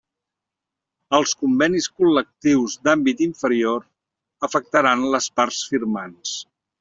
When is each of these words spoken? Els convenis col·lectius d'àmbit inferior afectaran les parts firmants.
Els 1.17 1.33
convenis 1.41 1.89
col·lectius 1.99 2.77
d'àmbit 2.87 3.21
inferior 3.27 3.85
afectaran 4.51 5.05
les 5.17 5.29
parts 5.41 5.61
firmants. 5.75 6.33